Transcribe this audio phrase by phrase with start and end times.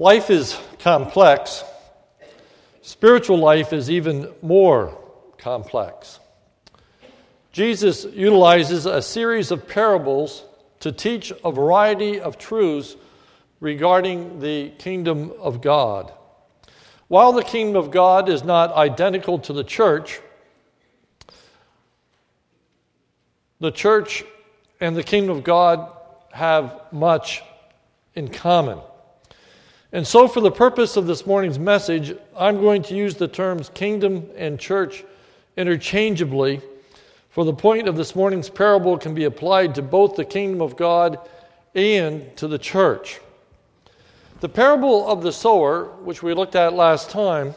[0.00, 1.62] Life is complex.
[2.80, 4.96] Spiritual life is even more
[5.36, 6.18] complex.
[7.52, 10.42] Jesus utilizes a series of parables
[10.78, 12.96] to teach a variety of truths
[13.60, 16.10] regarding the kingdom of God.
[17.08, 20.18] While the kingdom of God is not identical to the church,
[23.60, 24.24] the church
[24.80, 25.92] and the kingdom of God
[26.32, 27.42] have much
[28.14, 28.78] in common.
[29.92, 33.70] And so, for the purpose of this morning's message, I'm going to use the terms
[33.74, 35.04] kingdom and church
[35.56, 36.60] interchangeably,
[37.30, 40.76] for the point of this morning's parable can be applied to both the kingdom of
[40.76, 41.18] God
[41.74, 43.20] and to the church.
[44.40, 47.54] The parable of the sower, which we looked at last time,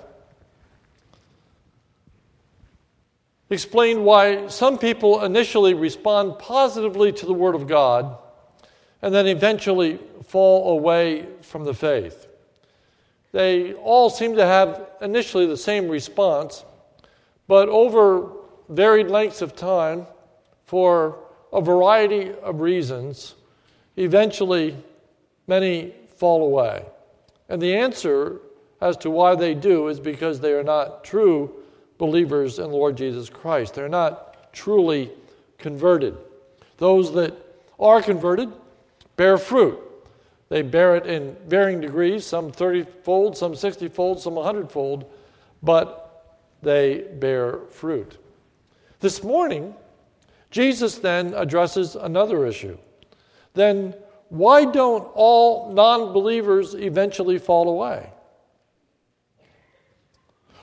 [3.52, 8.18] explained why some people initially respond positively to the Word of God
[9.04, 12.28] and then eventually fall away from the faith.
[13.32, 16.64] They all seem to have initially the same response,
[17.48, 18.32] but over
[18.70, 20.08] varied lengths of time,
[20.66, 21.20] for
[21.52, 23.36] a variety of reasons,
[23.98, 24.76] eventually
[25.46, 26.86] many fall away.
[27.50, 28.40] And the answer
[28.82, 31.54] as to why they do is because they are not true
[31.98, 33.76] believers in Lord Jesus Christ.
[33.76, 35.12] They're not truly
[35.58, 36.18] converted.
[36.78, 37.34] Those that
[37.80, 38.52] are converted
[39.16, 39.80] bear fruit.
[40.54, 45.12] They bear it in varying degrees, some 30 fold, some 60 fold, some 100 fold,
[45.64, 48.20] but they bear fruit.
[49.00, 49.74] This morning,
[50.52, 52.78] Jesus then addresses another issue.
[53.56, 53.96] Then,
[54.30, 58.12] why don't all non believers eventually fall away?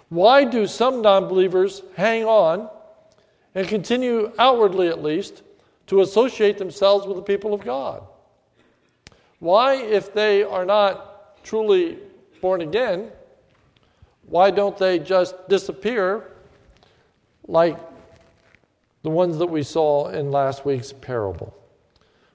[0.08, 2.70] Why do some non believers hang on
[3.56, 5.42] and continue, outwardly at least,
[5.88, 8.06] to associate themselves with the people of God?
[9.40, 11.98] Why, if they are not truly
[12.40, 13.10] born again,
[14.26, 16.30] why don't they just disappear
[17.48, 17.78] like
[19.02, 21.56] the ones that we saw in last week's parable?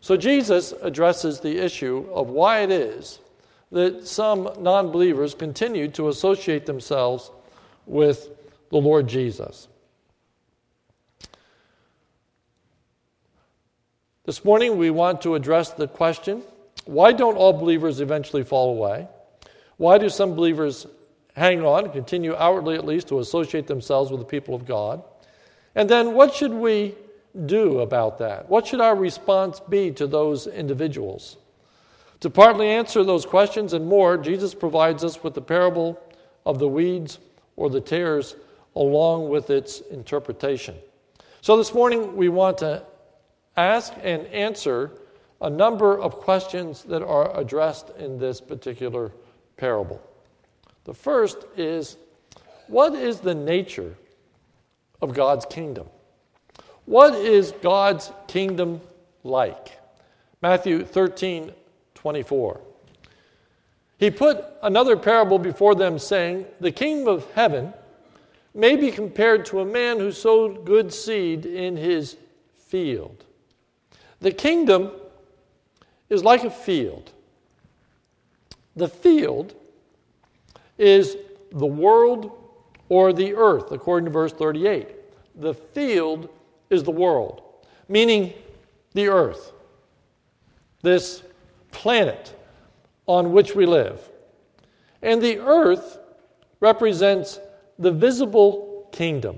[0.02, 3.20] So Jesus addresses the issue of why it is
[3.72, 7.32] that some non believers continue to associate themselves
[7.86, 8.30] with
[8.70, 9.68] the Lord Jesus.
[14.26, 16.42] This morning, we want to address the question
[16.86, 19.08] why don't all believers eventually fall away?
[19.78, 20.88] Why do some believers
[21.36, 25.04] hang on, continue outwardly at least, to associate themselves with the people of God?
[25.74, 26.96] And then what should we
[27.46, 28.50] do about that?
[28.50, 31.38] What should our response be to those individuals?
[32.22, 36.00] To partly answer those questions and more, Jesus provides us with the parable
[36.46, 37.20] of the weeds
[37.58, 38.36] or the tares
[38.76, 40.76] along with its interpretation.
[41.42, 42.84] So this morning we want to
[43.58, 44.92] ask and answer
[45.42, 49.12] a number of questions that are addressed in this particular
[49.58, 50.02] parable.
[50.86, 51.98] The first is
[52.68, 53.96] what is the nature
[55.02, 55.88] of God's kingdom?
[56.86, 58.82] What is God's kingdom
[59.24, 59.80] like?
[60.42, 61.52] Matthew 13,
[61.96, 62.62] 24.
[63.98, 67.74] He put another parable before them, saying, The kingdom of heaven
[68.54, 72.18] may be compared to a man who sowed good seed in his
[72.56, 73.24] field.
[74.20, 74.92] The kingdom
[76.10, 77.12] is like a field.
[78.76, 79.56] The field
[80.78, 81.18] is
[81.52, 82.32] the world
[82.90, 84.88] or the earth, according to verse 38.
[85.36, 86.30] The field
[86.70, 87.42] is the world,
[87.88, 88.34] meaning
[88.94, 89.52] the earth,
[90.82, 91.24] this
[91.72, 92.34] planet
[93.08, 94.10] on which we live.
[95.02, 96.00] And the earth
[96.60, 97.40] represents
[97.78, 99.38] the visible kingdom.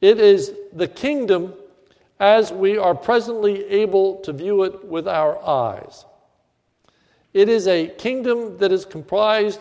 [0.00, 1.54] It is the kingdom
[2.20, 6.04] as we are presently able to view it with our eyes.
[7.32, 9.60] It is a kingdom that is comprised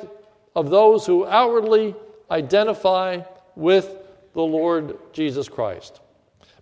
[0.56, 1.96] of those who outwardly
[2.32, 3.22] identify
[3.56, 3.96] with
[4.34, 6.02] the Lord Jesus Christ.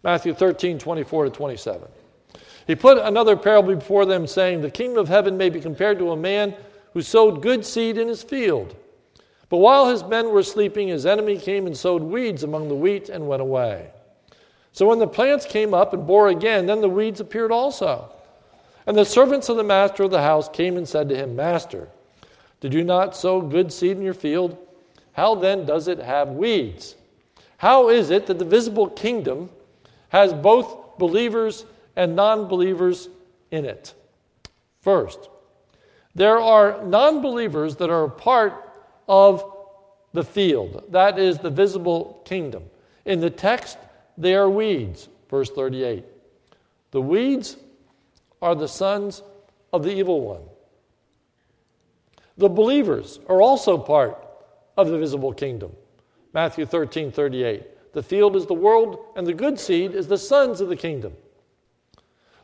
[0.04, 1.88] Matthew 13, 24 to 27.
[2.68, 6.12] He put another parable before them, saying, The kingdom of heaven may be compared to
[6.12, 6.56] a man
[6.94, 8.76] who sowed good seed in his field.
[9.50, 13.09] But while his men were sleeping, his enemy came and sowed weeds among the wheat
[13.09, 13.91] and went away.
[14.76, 18.12] So when the plants came up and bore again, then the weeds appeared also.
[18.86, 21.88] And the servants of the master of the house came and said to him, Master,
[22.60, 24.58] did you not sow good seed in your field?
[25.14, 26.96] How then does it have weeds?
[27.56, 29.50] How is it that the visible kingdom
[30.10, 31.64] has both believers
[31.96, 33.08] and non believers
[33.52, 33.94] in it?
[34.82, 35.30] First,
[36.16, 38.74] there are non believers that are a part
[39.08, 39.42] of
[40.12, 42.66] the field, that is the visible kingdom.
[43.06, 43.78] In the text,
[44.17, 46.06] they are weeds, verse 38.
[46.91, 47.58] The weeds
[48.41, 49.22] are the sons
[49.73, 50.41] of the evil one.
[52.38, 54.17] The believers are also part
[54.78, 55.72] of the visible kingdom.
[56.34, 57.94] Matthew 13, 38.
[57.94, 61.14] The field is the world, and the good seed is the sons of the kingdom.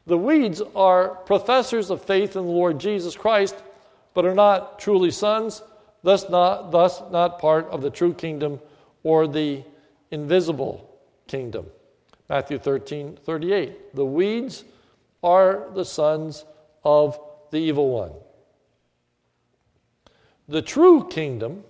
[0.07, 3.55] The weeds are professors of faith in the Lord Jesus Christ,
[4.13, 5.61] but are not truly sons,
[6.03, 8.59] thus not, thus not part of the true kingdom
[9.03, 9.63] or the
[10.09, 10.90] invisible
[11.31, 11.65] kingdom.
[12.29, 13.95] Matthew 13, 38.
[13.95, 14.65] The weeds
[15.23, 16.45] are the sons
[16.83, 17.17] of
[17.51, 18.11] the evil one.
[20.49, 21.63] The true kingdom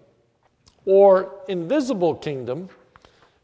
[0.86, 2.70] or invisible kingdom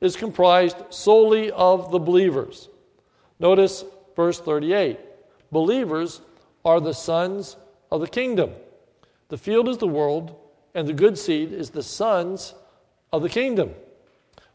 [0.02, 2.70] is comprised solely of the believers.
[3.40, 3.86] Notice
[4.16, 5.00] verse 38
[5.52, 6.22] Believers
[6.66, 7.56] are the sons
[7.92, 8.52] of the kingdom.
[9.30, 10.36] The field is the world,
[10.74, 12.54] and the good seed is the sons
[13.14, 13.74] of the kingdom.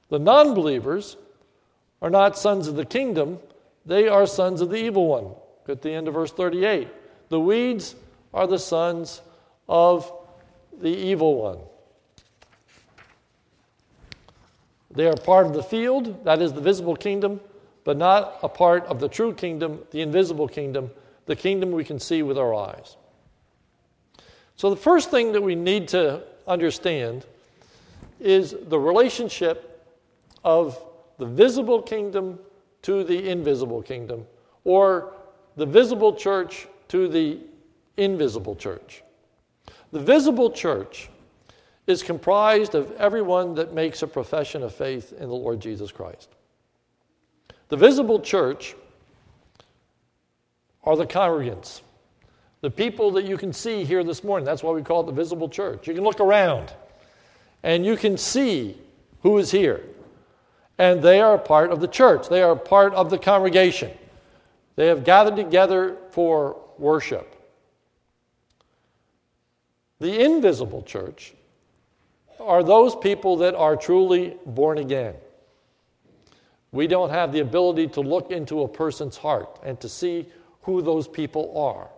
[0.08, 1.16] The non believers
[2.02, 3.38] are not sons of the kingdom,
[3.86, 5.28] they are sons of the evil one.
[5.68, 6.88] At the end of verse 38.
[7.28, 7.94] The weeds
[8.34, 9.22] are the sons
[9.68, 10.12] of
[10.80, 11.58] the evil one.
[14.90, 17.40] They are part of the field, that is the visible kingdom,
[17.84, 20.90] but not a part of the true kingdom, the invisible kingdom,
[21.26, 22.96] the kingdom we can see with our eyes.
[24.56, 27.24] So, the first thing that we need to understand
[28.20, 29.88] is the relationship
[30.44, 30.78] of
[31.18, 32.38] the visible kingdom
[32.82, 34.26] to the invisible kingdom,
[34.64, 35.14] or
[35.56, 37.38] the visible church to the
[37.96, 39.02] invisible church.
[39.92, 41.08] The visible church
[41.86, 46.28] is comprised of everyone that makes a profession of faith in the Lord Jesus Christ.
[47.68, 48.74] The visible church
[50.84, 51.82] are the congregants,
[52.60, 54.44] the people that you can see here this morning.
[54.44, 55.86] That's why we call it the visible church.
[55.86, 56.72] You can look around
[57.62, 58.76] and you can see
[59.22, 59.84] who is here.
[60.78, 63.90] And they are a part of the church, they are a part of the congregation.
[64.76, 67.28] They have gathered together for worship.
[70.00, 71.34] The invisible church
[72.40, 75.14] are those people that are truly born again.
[76.72, 80.26] We don't have the ability to look into a person's heart and to see
[80.62, 81.88] who those people are.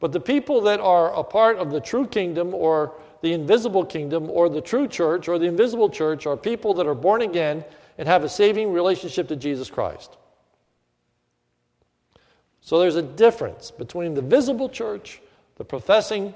[0.00, 4.28] But the people that are a part of the true kingdom or the invisible kingdom
[4.30, 7.64] or the true church or the invisible church are people that are born again
[7.98, 10.16] and have a saving relationship to Jesus Christ.
[12.60, 15.20] So there's a difference between the visible church,
[15.56, 16.34] the professing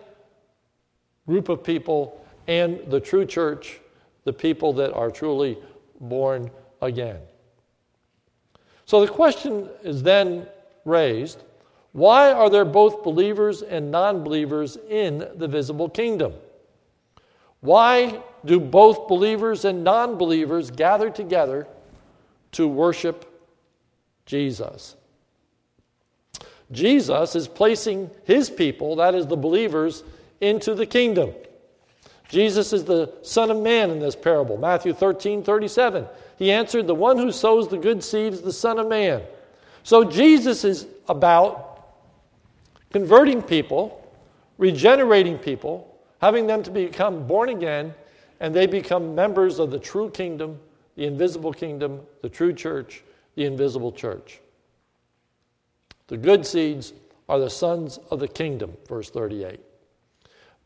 [1.27, 3.81] group of people and the true church,
[4.25, 5.59] the people that are truly
[6.01, 7.19] born again.
[8.87, 10.47] So the question is then
[10.85, 11.43] raised
[11.93, 16.35] why are there both believers and non believers in the visible kingdom?
[17.61, 21.67] Why do both believers and non believers gather together
[22.53, 23.27] to worship
[24.27, 24.97] Jesus?
[26.73, 30.05] Jesus is placing his people, that is the believers,
[30.41, 31.33] into the kingdom.
[32.29, 36.07] Jesus is the Son of Man in this parable, Matthew 13 37.
[36.39, 39.23] He answered, The one who sows the good seed is the Son of Man.
[39.83, 41.67] So Jesus is about
[42.93, 44.09] converting people,
[44.59, 47.95] regenerating people, having them to become born again,
[48.41, 50.59] and they become members of the true kingdom,
[50.97, 53.05] the invisible kingdom, the true church,
[53.35, 54.41] the invisible church.
[56.09, 56.93] The good seeds
[57.29, 59.61] are the sons of the kingdom, verse 38.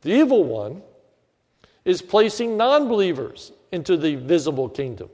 [0.01, 0.83] The evil one
[1.85, 5.11] is placing non believers into the visible kingdom.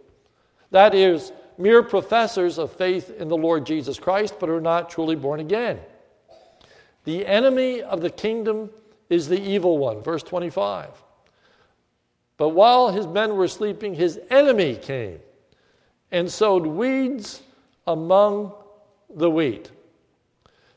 [0.70, 5.16] That is, mere professors of faith in the Lord Jesus Christ, but are not truly
[5.16, 5.78] born again.
[7.04, 8.70] The enemy of the kingdom
[9.08, 10.90] is the evil one, verse 25.
[12.40, 15.20] But while his men were sleeping, his enemy came
[16.10, 17.42] and sowed weeds
[17.86, 18.54] among
[19.14, 19.70] the wheat.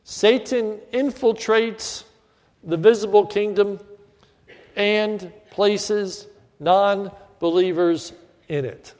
[0.03, 2.03] Satan infiltrates
[2.65, 3.79] the visible kingdom
[4.75, 6.27] and places
[6.59, 8.11] non believers
[8.49, 8.93] in it.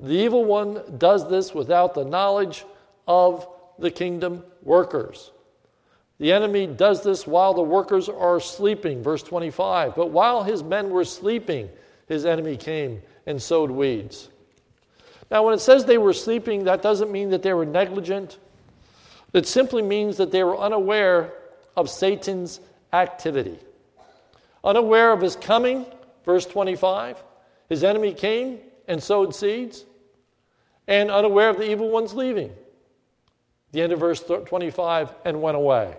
[0.00, 2.64] The evil one does this without the knowledge
[3.06, 3.46] of
[3.78, 5.30] the kingdom workers.
[6.18, 9.94] The enemy does this while the workers are sleeping, verse 25.
[9.94, 11.68] But while his men were sleeping,
[12.08, 14.30] his enemy came and sowed weeds.
[15.30, 18.38] Now, when it says they were sleeping, that doesn't mean that they were negligent.
[19.32, 21.34] It simply means that they were unaware
[21.76, 22.60] of Satan's
[22.92, 23.58] activity.
[24.64, 25.84] Unaware of his coming,
[26.24, 27.22] verse 25,
[27.68, 29.84] his enemy came and sowed seeds,
[30.88, 32.52] and unaware of the evil one's leaving.
[33.72, 35.96] The end of verse 25, and went away.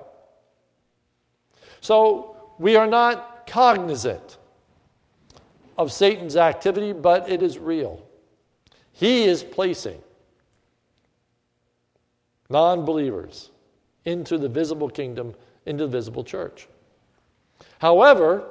[1.82, 4.38] So we are not cognizant
[5.78, 8.04] of Satan's activity, but it is real.
[8.92, 10.02] He is placing
[12.50, 13.52] non believers
[14.06, 15.36] into the visible kingdom
[15.68, 16.68] into the visible church.
[17.80, 18.50] However,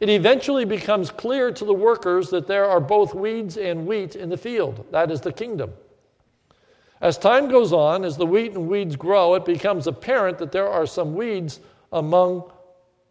[0.00, 4.28] it eventually becomes clear to the workers that there are both weeds and wheat in
[4.28, 4.84] the field.
[4.90, 5.72] That is the kingdom.
[7.00, 10.68] As time goes on, as the wheat and weeds grow, it becomes apparent that there
[10.68, 11.60] are some weeds
[11.92, 12.50] among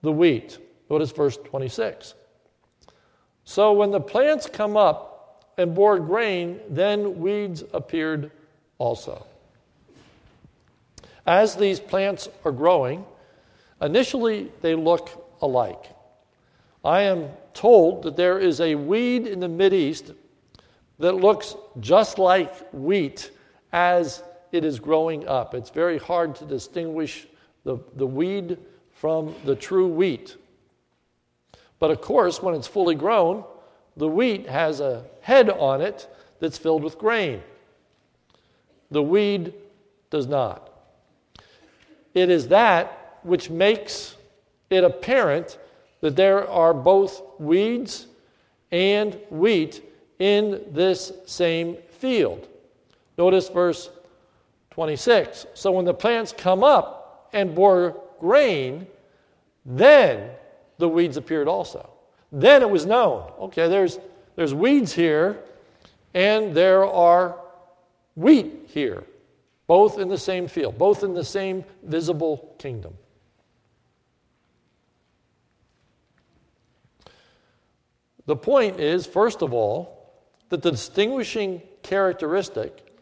[0.02, 0.58] the wheat.
[0.90, 2.14] Notice verse 26.
[3.44, 8.32] So when the plants come up and bore grain, then weeds appeared
[8.78, 9.26] also.
[11.26, 13.06] As these plants are growing,
[13.82, 15.10] initially they look
[15.42, 15.86] alike.
[16.84, 20.14] I am told that there is a weed in the Mideast
[21.00, 23.32] that looks just like wheat
[23.74, 25.56] as it is growing up.
[25.56, 27.28] It's very hard to distinguish
[27.64, 28.58] the, the weed
[28.96, 30.36] from the true wheat.
[31.80, 33.44] But of course, when it's fully grown,
[33.96, 36.08] the wheat has a head on it
[36.40, 37.42] that's filled with grain.
[38.92, 39.54] The weed
[40.10, 40.72] does not.
[42.14, 44.16] It is that which makes
[44.70, 45.58] it apparent
[46.02, 48.08] that there are both weeds
[48.72, 49.84] and wheat
[50.20, 52.48] in this same field.
[53.18, 53.90] Notice verse
[54.72, 55.48] 26.
[55.54, 58.88] So when the plants come up and bore grain,
[59.66, 60.32] then
[60.80, 61.90] the weeds appeared also.
[62.32, 64.00] Then it was known okay, there's,
[64.36, 65.38] there's weeds here
[66.16, 67.36] and there are
[68.16, 69.04] wheat here,
[69.68, 72.96] both in the same field, both in the same visible kingdom.
[78.26, 80.10] The point is, first of all,
[80.50, 82.96] that the distinguishing characteristic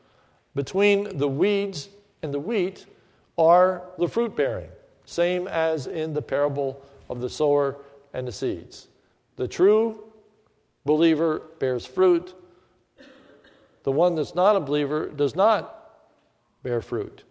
[0.54, 1.88] between the weeds
[2.22, 2.86] and the wheat
[3.38, 4.70] are the fruit bearing,
[5.06, 7.78] same as in the parable of the sower
[8.14, 8.88] and the seeds.
[9.36, 10.04] The true
[10.86, 12.34] believer bears fruit,
[13.84, 15.80] the one that's not a believer does not
[16.64, 17.24] bear fruit.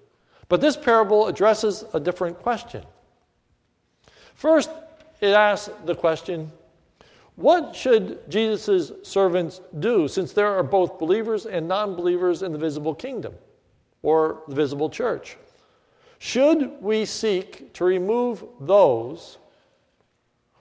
[0.49, 2.85] But this parable addresses a different question.
[4.35, 4.71] First,
[5.21, 6.53] it asks the question
[7.37, 12.59] what should Jesus' servants do since there are both believers and non believers in the
[12.59, 13.35] visible kingdom
[14.03, 15.39] or the visible church?
[16.23, 19.39] Should we seek to remove those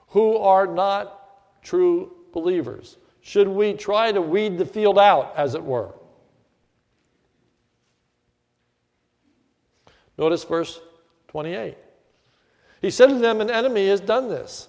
[0.08, 2.96] who are not true believers?
[3.20, 5.94] Should we try to weed the field out, as it were?
[10.18, 10.80] Notice verse
[11.28, 11.76] 28.
[12.80, 14.68] He said to them, An enemy has done this.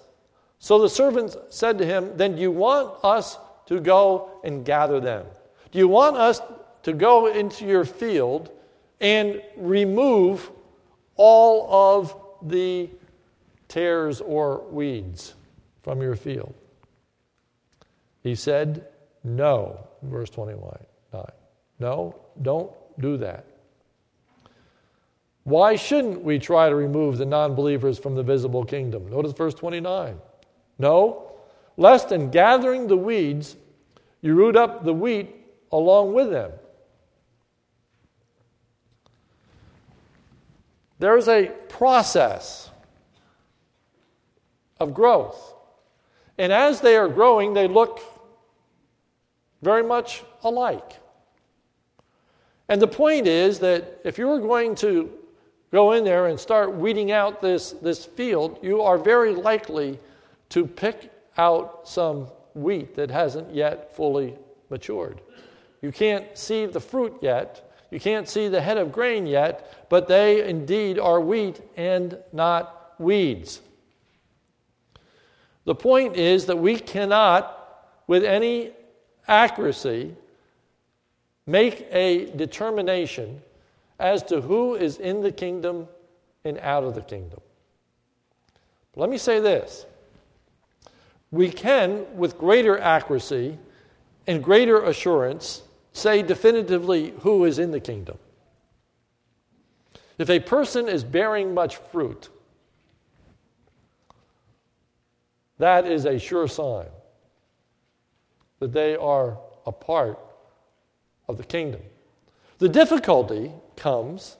[0.60, 3.36] So the servants said to him, Then do you want us
[3.66, 5.26] to go and gather them?
[5.72, 6.40] Do you want us
[6.84, 8.52] to go into your field
[9.00, 10.52] and remove
[11.16, 12.90] all of the
[13.68, 15.34] tares or weeds
[15.82, 16.54] from your field?
[18.22, 18.88] He said,
[19.22, 20.78] No, verse 29.
[21.78, 23.44] No, don't do that.
[25.42, 29.08] Why shouldn't we try to remove the non believers from the visible kingdom?
[29.10, 30.18] Notice verse 29.
[30.78, 31.32] No,
[31.76, 33.56] lest in gathering the weeds,
[34.22, 35.34] you root up the wheat
[35.70, 36.52] along with them.
[41.04, 42.70] There's a process
[44.80, 45.54] of growth.
[46.38, 48.00] And as they are growing, they look
[49.60, 50.98] very much alike.
[52.70, 55.12] And the point is that if you are going to
[55.70, 60.00] go in there and start weeding out this, this field, you are very likely
[60.48, 64.38] to pick out some wheat that hasn't yet fully
[64.70, 65.20] matured.
[65.82, 67.63] You can't see the fruit yet,
[67.94, 72.92] you can't see the head of grain yet, but they indeed are wheat and not
[72.98, 73.60] weeds.
[75.64, 78.72] The point is that we cannot, with any
[79.28, 80.12] accuracy,
[81.46, 83.40] make a determination
[84.00, 85.86] as to who is in the kingdom
[86.44, 87.40] and out of the kingdom.
[88.92, 89.86] But let me say this
[91.30, 93.56] we can, with greater accuracy
[94.26, 95.62] and greater assurance,
[95.94, 98.18] say definitively who is in the kingdom.
[100.18, 102.28] If a person is bearing much fruit,
[105.58, 106.88] that is a sure sign
[108.58, 110.18] that they are a part
[111.28, 111.80] of the kingdom.
[112.58, 114.36] The difficulty comes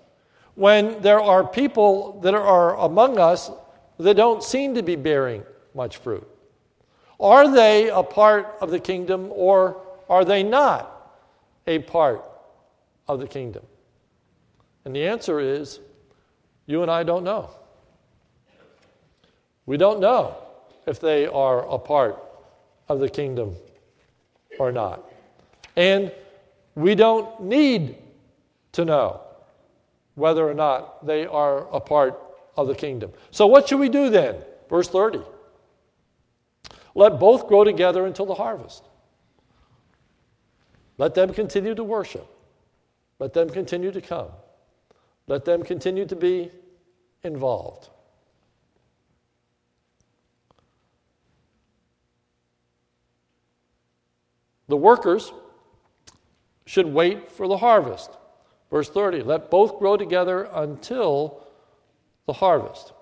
[0.57, 3.51] when there are people that are among us
[3.99, 5.45] that don't seem to be bearing
[5.75, 6.29] much fruit.
[7.21, 10.94] Are they a part of the kingdom or are they not
[11.67, 12.25] a part
[13.09, 13.65] of the kingdom?
[14.85, 15.81] And the answer is
[16.67, 17.51] you and I don't know.
[19.67, 20.37] We don't know
[20.87, 22.23] if they are a part
[22.89, 23.57] of the kingdom
[24.59, 25.03] or not.
[25.77, 26.13] And
[26.75, 27.97] we don't need
[28.73, 29.21] to know
[30.15, 32.21] whether or not they are a part
[32.57, 33.13] of the kingdom.
[33.31, 34.37] So, what should we do then?
[34.69, 35.21] Verse 30.
[36.95, 38.85] Let both grow together until the harvest.
[40.99, 42.27] Let them continue to worship.
[43.19, 44.29] Let them continue to come.
[45.27, 46.51] Let them continue to be
[47.23, 47.89] involved.
[54.69, 55.33] The workers
[56.67, 58.11] should wait for the harvest.
[58.71, 61.47] Verse 30 let both grow together until
[62.27, 62.93] the harvest.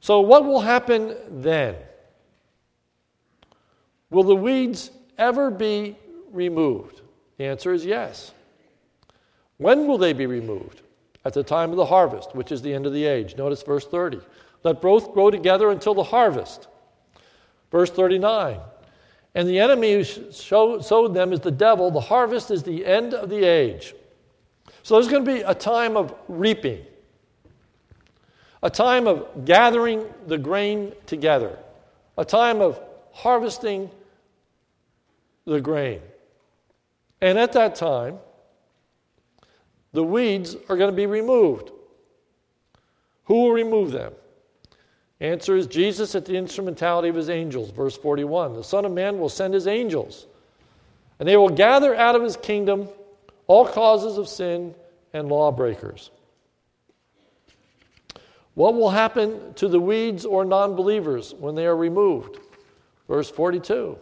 [0.00, 1.74] So, what will happen then?
[4.10, 5.96] Will the weeds ever be
[6.32, 7.02] removed?
[7.36, 8.32] The answer is yes.
[9.56, 10.82] When will they be removed?
[11.24, 13.36] At the time of the harvest, which is the end of the age.
[13.36, 14.20] Notice verse 30.
[14.64, 16.68] Let both grow together until the harvest.
[17.70, 18.60] Verse 39.
[19.34, 21.90] And the enemy who sowed them is the devil.
[21.90, 23.94] The harvest is the end of the age.
[24.82, 26.84] So there's going to be a time of reaping,
[28.62, 31.58] a time of gathering the grain together,
[32.16, 32.80] a time of
[33.12, 33.90] harvesting
[35.44, 36.00] the grain.
[37.20, 38.18] And at that time,
[39.92, 41.70] the weeds are going to be removed.
[43.24, 44.12] Who will remove them?
[45.20, 47.70] Answer is Jesus at the instrumentality of his angels.
[47.70, 50.26] Verse 41 The Son of Man will send his angels,
[51.18, 52.88] and they will gather out of his kingdom
[53.46, 54.74] all causes of sin
[55.12, 56.10] and lawbreakers.
[58.54, 62.38] What will happen to the weeds or non believers when they are removed?
[63.08, 63.98] Verse 42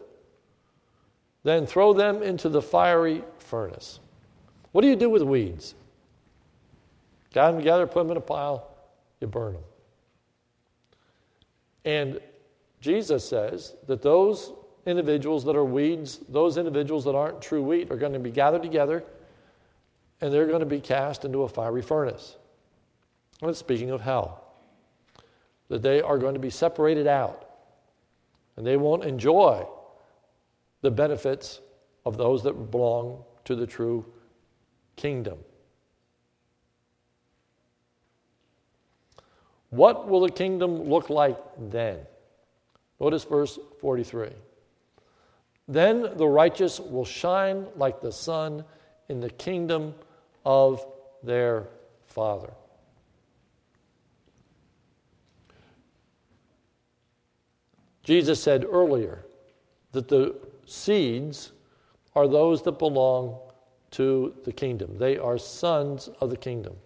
[1.47, 4.01] Then throw them into the fiery furnace.
[4.73, 5.77] What do you do with weeds?
[7.33, 8.69] Gather them together, put them in a pile,
[9.21, 9.63] you burn them.
[11.85, 12.21] And
[12.81, 14.55] Jesus says that those
[14.87, 18.65] individuals that are weeds, those individuals that aren't true wheat, are going to be gathered
[18.65, 19.05] together
[20.21, 22.35] and they're going to be cast into a fiery furnace.
[23.41, 24.43] And speaking of hell,
[25.69, 27.49] that they are going to be separated out
[28.57, 29.65] and they won't enjoy
[30.87, 31.61] the benefits
[32.05, 34.07] of those that belong to the true
[34.95, 35.37] kingdom.
[39.71, 41.99] What will the kingdom look like then?
[43.01, 44.29] Notice verse 43.
[45.67, 48.65] Then the righteous will shine like the sun
[49.09, 49.93] in the kingdom
[50.45, 50.87] of
[51.25, 51.67] their
[52.07, 52.53] Father.
[58.05, 59.25] Jesus said earlier
[59.91, 61.53] that the seeds
[62.15, 63.39] are those that belong
[63.93, 64.99] to the kingdom.
[64.99, 66.77] They are sons of the kingdom.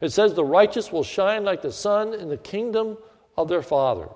[0.00, 2.96] It says, The righteous will shine like the sun in the kingdom
[3.36, 4.08] of their Father.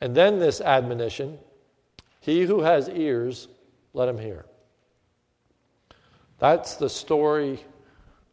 [0.00, 1.38] And then this admonition
[2.20, 3.48] He who has ears,
[3.92, 4.46] let him hear.
[6.38, 7.60] That's the story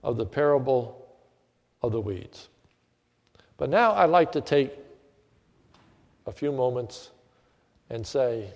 [0.04, 1.08] of the parable
[1.82, 2.48] of the weeds.
[3.58, 4.72] But now I'd like to take
[6.28, 7.10] a few moments
[7.90, 8.52] and say,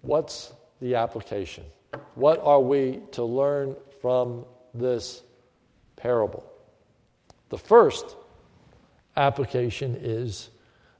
[0.00, 1.64] what's the application?
[2.14, 5.22] What are we to learn from this
[5.96, 6.46] parable?
[7.50, 8.16] The first
[9.16, 10.50] application is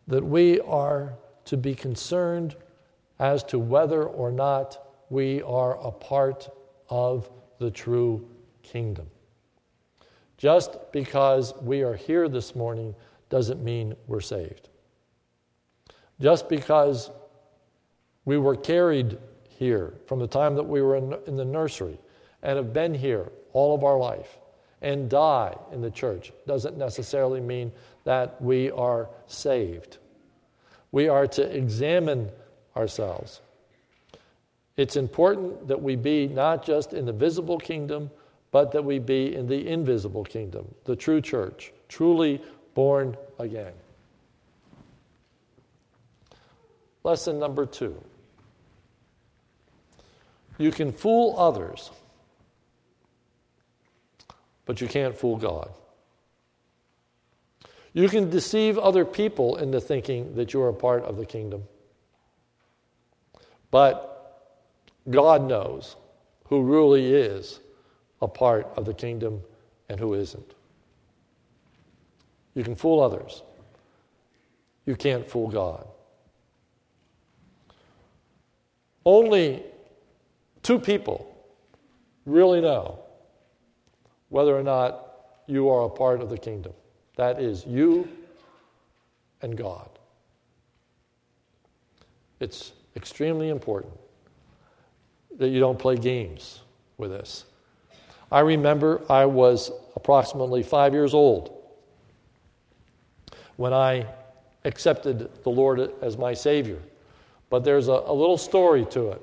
[0.09, 1.14] that we are
[1.46, 2.57] to be concerned
[3.18, 4.79] as to whether or not
[5.11, 6.48] we are a part
[6.90, 8.29] of the true
[8.62, 9.07] kingdom.
[10.37, 12.94] Just because we are here this morning
[13.31, 14.68] doesn't mean we're saved.
[16.23, 17.11] Just because
[18.25, 21.99] we were carried here from the time that we were in, in the nursery
[22.43, 24.39] and have been here all of our life
[24.83, 27.73] and die in the church doesn't necessarily mean
[28.05, 29.99] that we are saved.
[30.93, 32.31] We are to examine
[32.77, 33.41] ourselves.
[34.77, 38.11] It's important that we be not just in the visible kingdom,
[38.53, 42.41] but that we be in the invisible kingdom, the true church, truly
[42.75, 43.73] born again.
[47.05, 48.03] Lesson number two
[50.59, 51.91] you can fool others,
[54.65, 55.73] but you can't fool God.
[57.93, 61.65] You can deceive other people into thinking that you're a part of the kingdom.
[63.71, 64.53] But
[65.11, 65.97] God knows
[66.45, 67.61] who really is
[68.21, 69.43] a part of the kingdom
[69.88, 70.55] and who isn't.
[72.55, 73.43] You can fool others,
[74.87, 75.87] you can't fool God.
[79.05, 79.62] Only
[80.62, 81.29] Two people
[82.25, 83.01] really know
[84.29, 85.09] whether or not
[85.47, 86.73] you are a part of the kingdom.
[87.17, 88.09] That is you
[89.43, 89.88] and God.
[92.38, 93.93] It's extremely important
[95.38, 96.61] that you don't play games
[96.97, 97.45] with this.
[98.31, 101.53] I remember I was approximately five years old
[103.57, 104.07] when I
[104.65, 106.79] accepted the Lord as my Savior.
[107.53, 109.21] But there's a, a little story to it,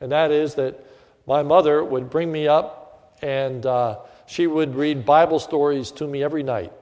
[0.00, 0.86] and that is that
[1.26, 6.22] my mother would bring me up and uh, she would read Bible stories to me
[6.22, 6.72] every night.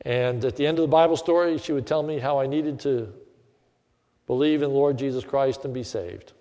[0.00, 2.80] And at the end of the Bible story, she would tell me how I needed
[2.80, 3.12] to
[4.26, 6.32] believe in Lord Jesus Christ and be saved.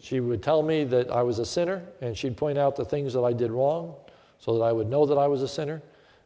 [0.00, 3.12] She would tell me that I was a sinner, and she'd point out the things
[3.14, 3.96] that I did wrong
[4.38, 5.82] so that I would know that I was a sinner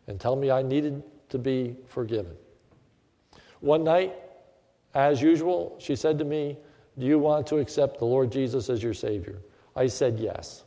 [0.06, 2.36] and tell me I needed to be forgiven.
[3.60, 4.14] One night,
[4.94, 6.56] as usual, she said to me,
[6.98, 9.40] Do you want to accept the Lord Jesus as your Savior?
[9.74, 10.64] I said yes.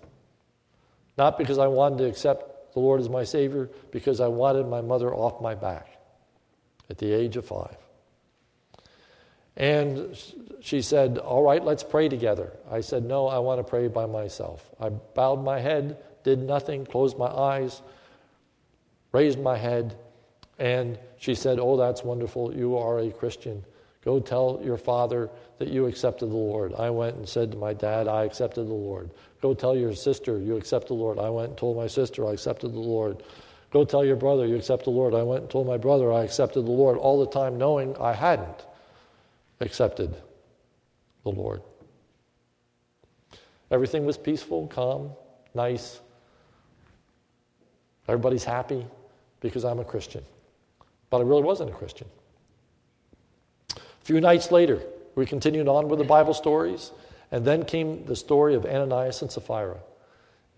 [1.18, 4.82] Not because I wanted to accept the Lord as my Savior, because I wanted my
[4.82, 5.98] mother off my back
[6.90, 7.78] at the age of five.
[9.56, 10.16] And
[10.62, 12.52] she said, All right, let's pray together.
[12.70, 14.70] I said, No, I want to pray by myself.
[14.80, 17.82] I bowed my head, did nothing, closed my eyes,
[19.12, 19.98] raised my head,
[20.60, 22.54] and she said, Oh, that's wonderful.
[22.56, 23.64] You are a Christian.
[24.04, 26.74] Go tell your father that you accepted the Lord.
[26.76, 29.10] I went and said to my dad, I accepted the Lord.
[29.42, 31.20] Go tell your sister you accept the Lord.
[31.20, 33.24] I went and told my sister I accepted the Lord.
[33.72, 35.14] Go tell your brother you accept the Lord.
[35.14, 38.14] I went and told my brother I accepted the Lord, all the time knowing I
[38.14, 38.66] hadn't
[39.60, 40.16] accepted
[41.24, 41.62] the Lord.
[43.70, 45.12] Everything was peaceful, calm,
[45.54, 46.00] nice.
[48.08, 48.86] Everybody's happy
[49.42, 50.24] because I'm a Christian.
[51.10, 52.08] But I really wasn't a Christian.
[54.08, 54.82] Few nights later,
[55.16, 56.92] we continued on with the Bible stories,
[57.30, 59.80] and then came the story of Ananias and Sapphira.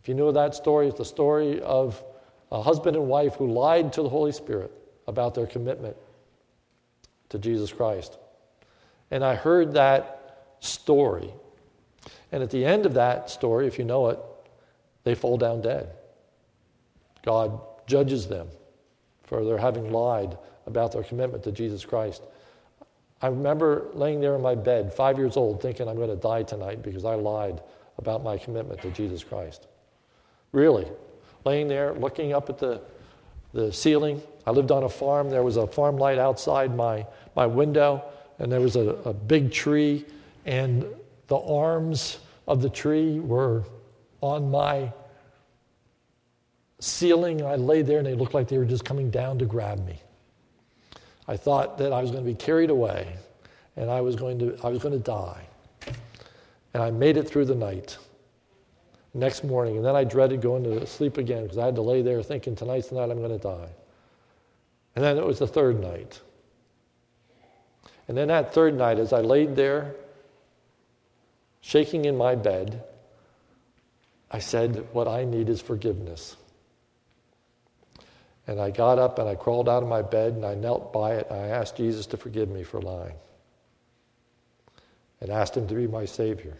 [0.03, 1.99] If you know that story, it's the story of
[2.51, 4.71] a husband and wife who lied to the Holy Spirit
[5.07, 5.97] about their commitment
[7.29, 8.19] to Jesus Christ.
[9.09, 11.33] And I heard that story.
[12.31, 14.19] And at the end of that story, if you know it,
[15.05, 15.89] they fall down dead.
[17.25, 18.47] God judges them
[19.23, 22.21] for their having lied about their commitment to Jesus Christ.
[23.21, 26.43] I remember laying there in my bed, five years old, thinking I'm going to die
[26.43, 27.61] tonight because I lied
[27.97, 29.67] about my commitment to Jesus Christ.
[30.51, 30.87] Really,
[31.45, 32.81] laying there, looking up at the,
[33.53, 34.21] the ceiling.
[34.47, 35.29] I lived on a farm.
[35.29, 37.05] There was a farm light outside my,
[37.35, 38.03] my window
[38.39, 40.05] and there was a, a big tree,
[40.45, 40.85] and
[41.27, 43.63] the arms of the tree were
[44.21, 44.91] on my
[46.79, 47.45] ceiling.
[47.45, 50.01] I lay there, and they looked like they were just coming down to grab me.
[51.29, 53.15] I thought that I was going to be carried away,
[53.75, 55.45] and I was going to, I was going to die.
[56.73, 57.99] And I made it through the night.
[59.13, 62.01] Next morning, and then I dreaded going to sleep again because I had to lay
[62.01, 63.69] there thinking, tonight's the night I'm going to die.
[64.95, 66.19] And then it was the third night.
[68.07, 69.95] And then that third night, as I laid there,
[71.61, 72.83] shaking in my bed,
[74.31, 76.37] I said, What I need is forgiveness.
[78.49, 81.17] And I got up and I crawled out of my bed and I knelt by
[81.17, 83.13] it and I asked Jesus to forgive me for lying
[85.21, 86.57] and asked him to be my Savior.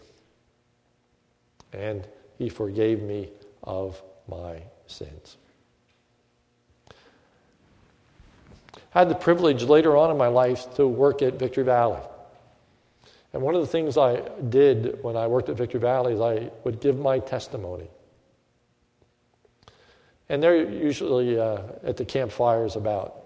[1.72, 2.06] And
[2.38, 3.30] he forgave me
[3.64, 5.36] of my sins.
[8.94, 12.02] I had the privilege later on in my life to work at Victory Valley.
[13.32, 16.52] And one of the things I did when I worked at Victory Valley is I
[16.62, 17.88] would give my testimony.
[20.30, 23.16] And they're usually uh, at the campfires about,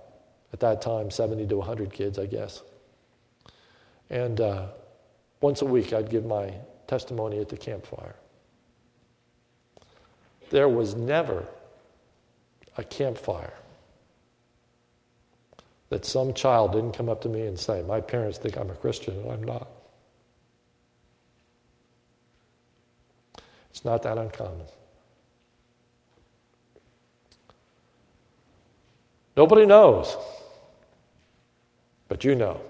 [0.55, 2.63] at that time, 70 to 100 kids, I guess.
[4.09, 4.69] And uh,
[5.43, 6.55] once a week, I'd give my
[6.87, 8.17] testimony at the campfire.
[10.49, 11.47] There was never
[12.79, 13.53] a campfire
[15.91, 18.75] that some child didn't come up to me and say, My parents think I'm a
[18.75, 19.69] Christian and I'm not.
[23.69, 24.65] It's not that uncommon.
[29.37, 30.17] Nobody knows,
[32.09, 32.61] but you know.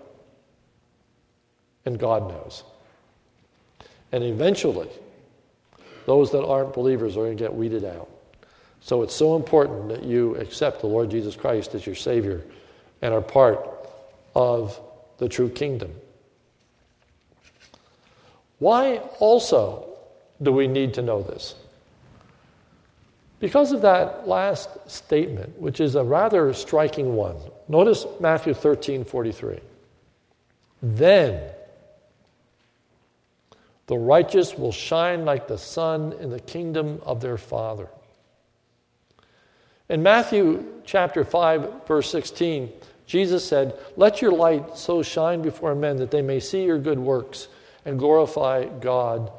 [1.87, 2.65] And God knows.
[4.11, 4.89] And eventually,
[6.07, 8.09] those that aren't believers are going to get weeded out.
[8.81, 12.43] So it's so important that you accept the Lord Jesus Christ as your Savior
[13.03, 13.67] and are part
[14.35, 14.79] of
[15.19, 15.93] the true kingdom.
[18.59, 19.89] Why also
[20.43, 21.55] do we need to know this?
[23.41, 27.37] Because of that last statement, which is a rather striking one.
[27.69, 29.61] Notice Matthew 13 43.
[30.83, 31.51] Then
[33.87, 37.89] the righteous will shine like the sun in the kingdom of their Father.
[39.89, 42.73] In Matthew chapter 5, verse 16,
[43.07, 46.99] Jesus said, Let your light so shine before men that they may see your good
[46.99, 47.49] works
[47.85, 49.31] and glorify God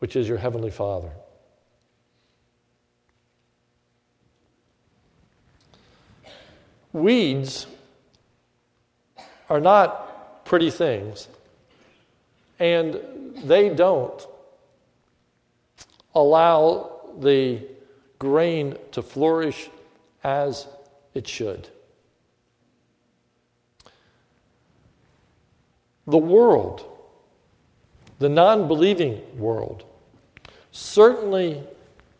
[0.00, 1.12] which is your heavenly Father.
[6.92, 7.66] Weeds
[9.48, 11.28] are not pretty things,
[12.58, 13.00] and
[13.44, 14.26] they don't
[16.14, 17.60] allow the
[18.18, 19.70] grain to flourish
[20.24, 20.66] as
[21.14, 21.68] it should.
[26.06, 26.89] The world,
[28.20, 29.82] the non believing world,
[30.70, 31.60] certainly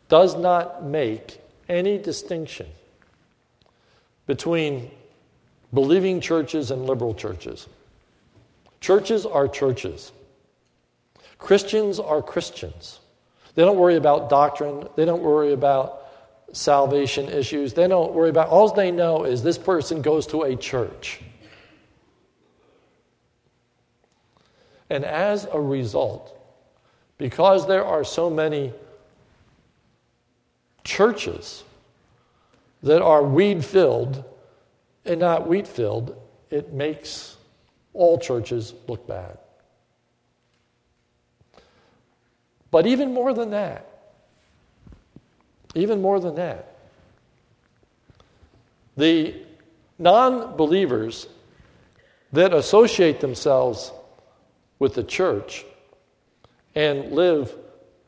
[0.09, 2.67] does not make any distinction
[4.27, 4.91] between
[5.73, 7.69] believing churches and liberal churches.
[8.81, 10.11] Churches are churches.
[11.39, 12.99] Christians are Christians.
[13.55, 16.07] They don't worry about doctrine, they don't worry about
[16.53, 20.57] salvation issues, they don't worry about all they know is this person goes to a
[20.57, 21.21] church.
[24.91, 26.37] And as a result,
[27.17, 28.73] because there are so many
[30.83, 31.63] churches
[32.83, 34.25] that are weed filled
[35.05, 37.37] and not wheat filled, it makes
[37.95, 39.39] all churches look bad.
[42.73, 43.87] But even more than that,
[45.75, 46.77] even more than that,
[48.97, 49.35] the
[49.99, 51.29] non believers
[52.33, 53.93] that associate themselves
[54.81, 55.65] with the church
[56.75, 57.55] and live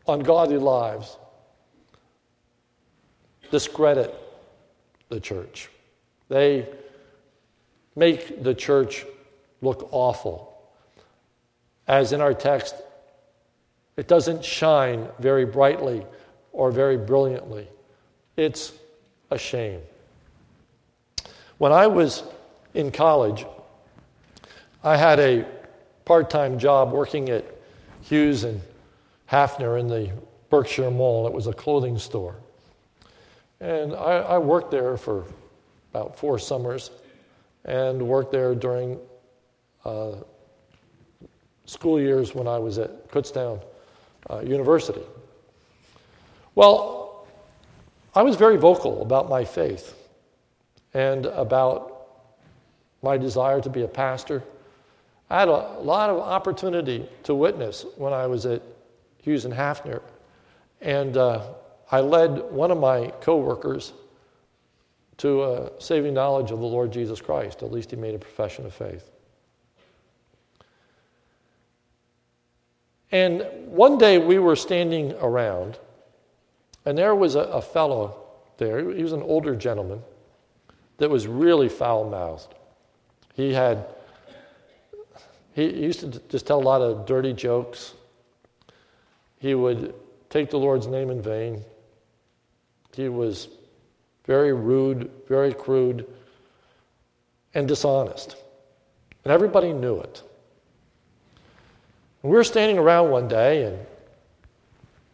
[0.09, 1.17] ungodly lives
[3.53, 4.13] discredit
[5.11, 5.69] the church.
[6.29, 6.67] They
[7.95, 9.05] make the church
[9.61, 10.49] look awful.
[11.87, 12.75] As in our text,
[13.97, 16.07] it doesn't shine very brightly
[16.53, 17.69] or very brilliantly.
[18.37, 18.73] It's
[19.31, 19.83] a shame.
[21.59, 22.23] When I was
[22.73, 23.45] in college,
[24.83, 25.45] I had a
[26.05, 27.45] part time job working at
[28.03, 28.61] Hughes and
[29.31, 30.11] Hafner in the
[30.51, 31.27] Berkshire Mall.
[31.27, 32.37] It was a clothing store.
[33.61, 35.25] And I, I worked there for
[35.93, 36.91] about four summers
[37.65, 38.99] and worked there during
[39.85, 40.13] uh,
[41.67, 43.63] school years when I was at Kutztown
[44.31, 45.03] uh, University.
[46.55, 47.27] Well,
[48.15, 49.97] I was very vocal about my faith
[50.93, 52.09] and about
[53.03, 54.43] my desire to be a pastor.
[55.33, 58.61] I had a lot of opportunity to witness when I was at
[59.23, 60.03] Hughes and Hafner.
[60.83, 61.55] And uh,
[61.91, 63.95] I led one of my coworkers
[65.17, 67.63] to a saving knowledge of the Lord Jesus Christ.
[67.63, 69.11] At least he made a profession of faith.
[73.11, 75.79] And one day we were standing around,
[76.85, 78.23] and there was a, a fellow
[78.59, 78.93] there.
[78.93, 80.03] He was an older gentleman
[80.99, 82.55] that was really foul mouthed.
[83.33, 83.87] He had,
[85.55, 87.95] he used to just tell a lot of dirty jokes.
[89.39, 89.95] He would
[90.31, 91.63] take the Lord's name in vain.
[92.95, 93.49] He was
[94.25, 96.07] very rude, very crude,
[97.55, 98.37] and dishonest.
[99.25, 100.23] And everybody knew it.
[102.23, 103.79] And we were standing around one day, and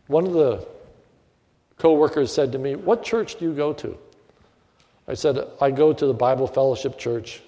[0.07, 0.66] one of the
[1.79, 3.96] co-workers said to me, What church do you go to?
[5.09, 7.40] I said, I go to the Bible Fellowship Church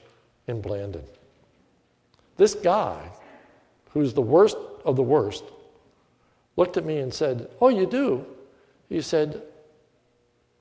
[0.46, 1.05] in Blandon.
[2.40, 2.96] This guy,
[3.90, 5.44] who's the worst of the worst,
[6.57, 8.24] looked at me and said, Oh, you do?
[8.88, 9.42] He said,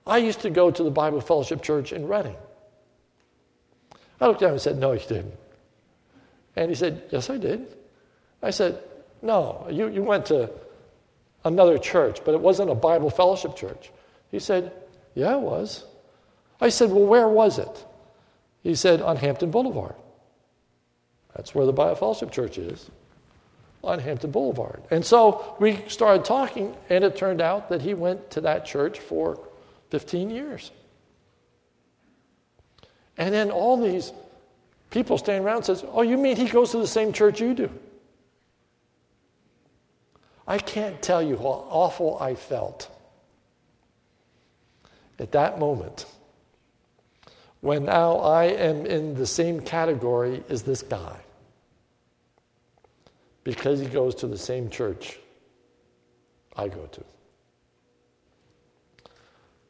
[0.05, 2.35] I used to go to the Bible Fellowship Church in Reading.
[4.19, 5.33] I looked at him and said, No, you didn't.
[6.57, 7.65] And he said, Yes, I did.
[8.43, 8.83] I said,
[9.21, 10.51] No, you, you went to
[11.45, 13.89] another church, but it wasn't a Bible Fellowship Church.
[14.31, 14.73] He said,
[15.15, 15.85] Yeah, it was.
[16.59, 17.85] I said, Well, where was it?
[18.63, 19.95] He said, On Hampton Boulevard.
[21.39, 22.91] That's where the Bible Fellowship Church is,
[23.81, 24.83] on Hampton Boulevard.
[24.91, 28.99] And so we started talking, and it turned out that he went to that church
[28.99, 29.39] for
[29.89, 30.71] 15 years.
[33.17, 34.11] And then all these
[34.89, 37.69] people standing around says, "Oh, you mean he goes to the same church you do?"
[40.45, 42.89] I can't tell you how awful I felt
[45.17, 46.05] at that moment
[47.61, 51.21] when now I am in the same category as this guy
[53.43, 55.19] because he goes to the same church
[56.55, 57.03] I go to.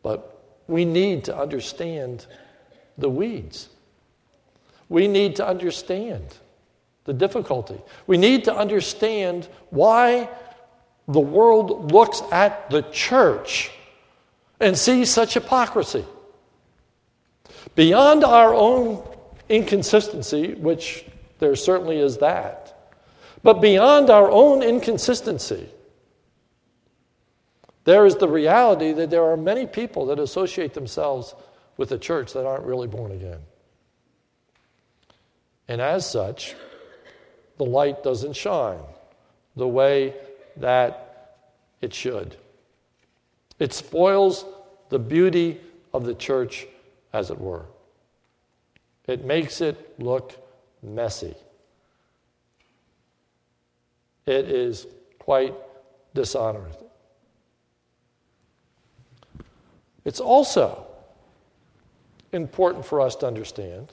[0.01, 2.25] But we need to understand
[2.97, 3.69] the weeds.
[4.87, 6.35] We need to understand
[7.05, 7.79] the difficulty.
[8.07, 10.29] We need to understand why
[11.07, 13.71] the world looks at the church
[14.59, 16.05] and sees such hypocrisy.
[17.75, 19.07] Beyond our own
[19.47, 21.05] inconsistency, which
[21.39, 22.58] there certainly is that,
[23.43, 25.69] but beyond our own inconsistency,
[27.89, 31.33] There is the reality that there are many people that associate themselves
[31.75, 33.39] with the church that aren't really born again.
[35.67, 36.55] And as such,
[37.57, 38.83] the light doesn't shine
[39.55, 40.13] the way
[40.57, 41.37] that
[41.81, 42.35] it should.
[43.57, 44.45] It spoils
[44.89, 45.59] the beauty
[45.91, 46.67] of the church,
[47.11, 47.65] as it were.
[49.07, 50.35] It makes it look
[50.83, 51.33] messy.
[54.29, 54.85] It is
[55.17, 55.55] quite
[56.13, 56.75] dishonoring.
[60.05, 60.85] It's also
[62.31, 63.91] important for us to understand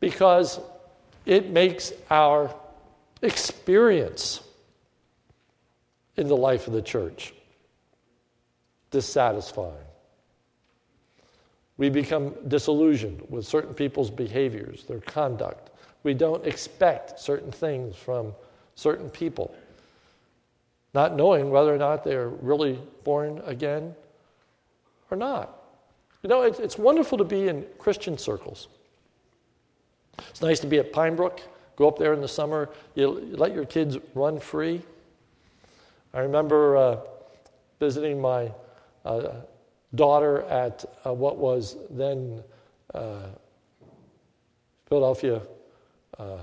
[0.00, 0.60] because
[1.26, 2.54] it makes our
[3.20, 4.40] experience
[6.16, 7.34] in the life of the church
[8.90, 9.74] dissatisfying.
[11.76, 15.68] We become disillusioned with certain people's behaviors, their conduct.
[16.02, 18.32] We don't expect certain things from
[18.74, 19.54] certain people,
[20.92, 23.94] not knowing whether or not they're really born again
[25.10, 25.56] or not.
[26.22, 28.68] You know, it's, it's wonderful to be in Christian circles.
[30.30, 31.40] It's nice to be at Pine Brook,
[31.76, 34.82] go up there in the summer, you let your kids run free.
[36.12, 37.00] I remember uh,
[37.80, 38.52] visiting my
[39.04, 39.32] uh,
[39.94, 42.42] daughter at uh, what was then
[42.94, 43.26] uh,
[44.88, 45.42] Philadelphia
[46.18, 46.38] uh,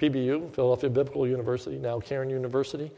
[0.00, 2.90] PBU, Philadelphia Biblical University, now Cairn University.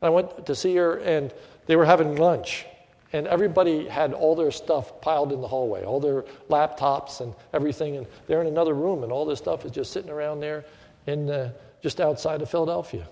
[0.00, 1.32] I went to see her, and
[1.66, 2.66] they were having lunch,
[3.12, 7.96] and everybody had all their stuff piled in the hallway, all their laptops and everything,
[7.96, 10.64] and they're in another room, and all this stuff is just sitting around there,
[11.06, 11.50] in uh,
[11.82, 13.06] just outside of Philadelphia.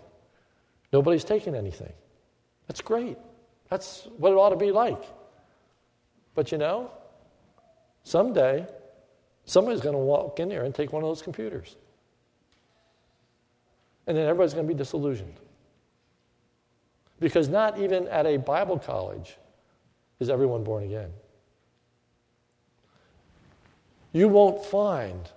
[0.93, 1.93] Nobody's taking anything.
[2.69, 3.19] That's great.
[3.71, 5.03] That's what it ought to be like.
[6.35, 6.91] But you know,
[8.05, 8.67] someday
[9.45, 11.77] somebody's going to walk in there and take one of those computers.
[14.07, 15.35] And then everybody's going to be disillusioned.
[17.21, 19.37] Because not even at a Bible college
[20.19, 21.11] is everyone born again.
[24.13, 25.31] You won't find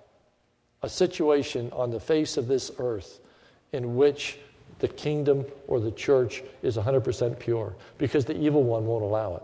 [0.82, 3.20] a situation on the face of this earth
[3.72, 4.38] in which
[4.80, 9.44] the kingdom or the church is 100% pure because the evil one won't allow it.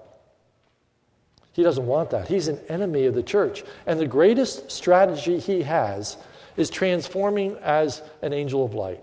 [1.53, 2.27] He doesn't want that.
[2.27, 3.63] He's an enemy of the church.
[3.85, 6.17] And the greatest strategy he has
[6.57, 9.01] is transforming as an angel of light.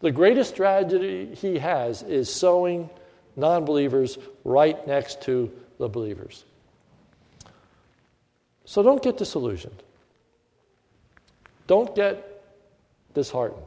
[0.00, 2.90] The greatest strategy he has is sowing
[3.34, 6.44] non believers right next to the believers.
[8.64, 9.82] So don't get disillusioned.
[11.66, 12.42] Don't get
[13.14, 13.62] disheartened.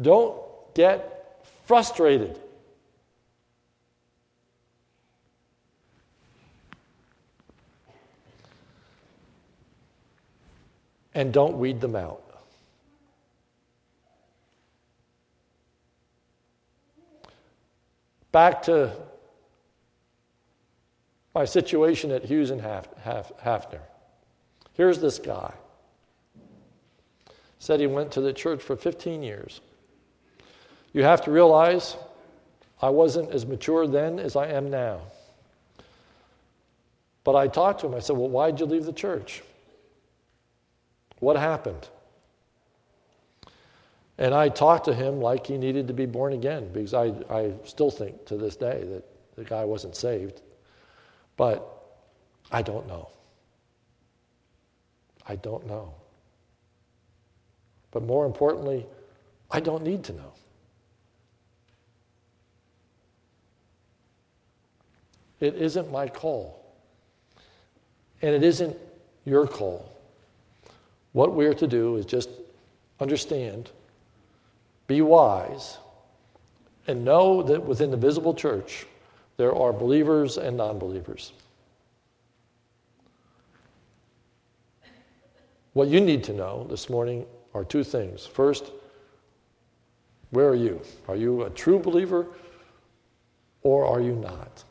[0.00, 0.40] Don't
[0.74, 2.38] get frustrated.
[11.12, 12.29] And don't weed them out.
[18.32, 18.96] Back to
[21.34, 23.80] my situation at Hughes and Hafner.
[24.74, 25.52] Here's this guy.
[27.58, 29.60] Said he went to the church for 15 years.
[30.92, 31.96] You have to realize
[32.82, 35.02] I wasn't as mature then as I am now.
[37.22, 37.94] But I talked to him.
[37.94, 39.42] I said, Well, why'd you leave the church?
[41.18, 41.88] What happened?
[44.20, 47.54] And I talked to him like he needed to be born again because I, I
[47.64, 49.02] still think to this day that
[49.34, 50.42] the guy wasn't saved.
[51.38, 51.66] But
[52.52, 53.08] I don't know.
[55.26, 55.94] I don't know.
[57.92, 58.86] But more importantly,
[59.50, 60.32] I don't need to know.
[65.40, 66.62] It isn't my call.
[68.20, 68.76] And it isn't
[69.24, 69.90] your call.
[71.12, 72.28] What we're to do is just
[73.00, 73.70] understand
[74.90, 75.78] be wise,
[76.88, 78.86] and know that within the visible church,
[79.36, 81.32] there are believers and non believers.
[85.74, 87.24] What you need to know this morning
[87.54, 88.26] are two things.
[88.26, 88.72] First,
[90.30, 90.80] where are you?
[91.06, 92.26] Are you a true believer
[93.62, 94.64] or are you not?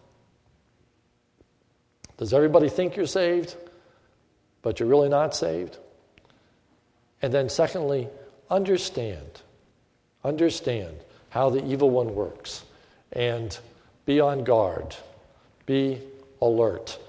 [2.18, 3.56] Does everybody think you're saved,
[4.64, 5.78] but you're really not saved?
[7.22, 8.10] And then, secondly,
[8.50, 9.44] understand
[10.30, 10.96] Understand
[11.30, 12.64] how the evil one works
[13.14, 13.58] and
[14.06, 14.96] be on guard,
[15.66, 16.00] be
[16.40, 17.00] alert,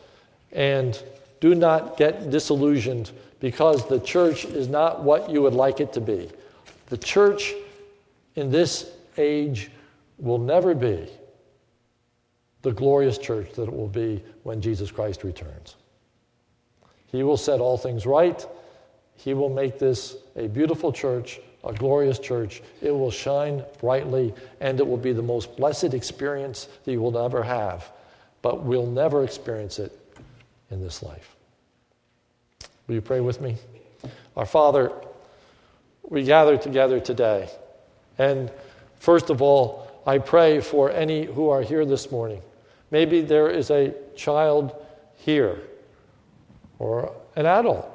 [0.53, 1.01] and
[1.39, 6.01] do not get disillusioned because the church is not what you would like it to
[6.01, 6.31] be.
[6.87, 7.53] The church
[8.37, 9.71] in this age
[10.17, 11.07] will never be
[12.63, 15.77] the glorious church that it will be when Jesus Christ returns.
[17.09, 18.47] He will set all things right.
[19.15, 22.63] He will make this a beautiful church a glorious church.
[22.81, 27.19] It will shine brightly, and it will be the most blessed experience that you will
[27.19, 27.91] ever have.
[28.43, 29.93] But we'll never experience it
[30.71, 31.37] in this life.
[32.87, 33.57] Will you pray with me?
[34.37, 34.91] Our Father,
[36.09, 37.51] we gather together today.
[38.19, 38.51] And
[38.97, 42.43] first of all, I pray for any who are here this morning.
[42.91, 44.75] Maybe there is a child
[45.17, 45.61] here
[46.79, 47.87] or an adult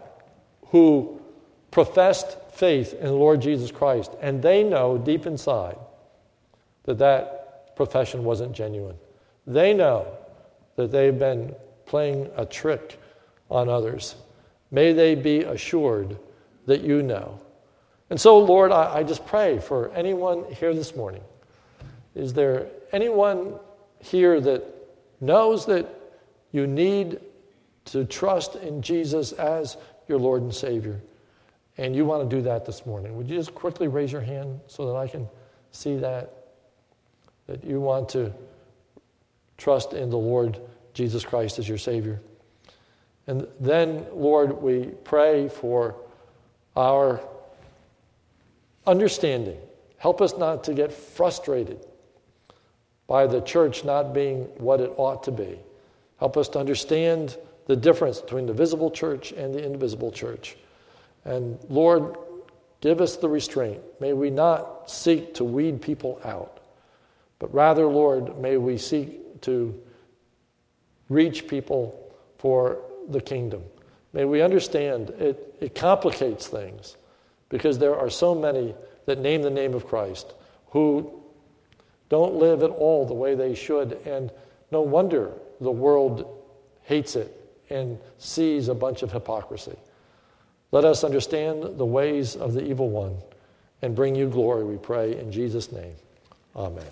[0.68, 1.20] who
[1.72, 5.78] professed faith in the Lord Jesus Christ, and they know deep inside
[6.84, 8.96] that that profession wasn't genuine.
[9.46, 10.08] They know
[10.78, 11.54] that they've been
[11.86, 13.00] playing a trick
[13.50, 14.16] on others.
[14.72, 16.18] May they be assured
[16.66, 17.40] that you know.
[18.10, 21.24] And so, Lord, I, I just pray for anyone here this morning.
[22.16, 23.56] Is there anyone
[24.00, 24.64] here that
[25.20, 25.88] knows that
[26.52, 27.20] you need
[27.86, 29.76] to trust in Jesus as
[30.08, 31.02] your Lord and Savior?
[31.78, 33.16] And you want to do that this morning.
[33.18, 35.28] Would you just quickly raise your hand so that I can
[35.72, 36.32] see that?
[37.48, 38.34] That you want to
[39.58, 40.60] trust in the Lord
[40.94, 42.22] Jesus Christ as your Savior.
[43.28, 45.96] And then, Lord, we pray for
[46.76, 47.20] our
[48.88, 49.58] understanding.
[49.98, 51.86] Help us not to get frustrated
[53.08, 55.60] by the church not being what it ought to be.
[56.20, 60.56] Help us to understand the difference between the visible church and the invisible church.
[61.26, 62.16] And Lord,
[62.82, 63.82] give us the restraint.
[64.00, 66.60] May we not seek to weed people out,
[67.40, 69.80] but rather, Lord, may we seek to
[71.10, 73.64] reach people for the kingdom.
[74.14, 76.96] May we understand it, it complicates things
[77.50, 78.74] because there are so many
[79.06, 80.34] that name the name of Christ
[80.70, 81.22] who
[82.10, 84.32] don't live at all the way they should, and
[84.72, 86.44] no wonder the world
[86.84, 87.34] hates it
[87.70, 89.76] and sees a bunch of hypocrisy.
[90.76, 93.16] Let us understand the ways of the evil one
[93.82, 95.96] and bring you glory, we pray, in Jesus' name.
[96.54, 96.84] Amen.